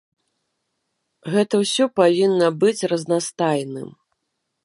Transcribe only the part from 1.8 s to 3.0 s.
павінна быць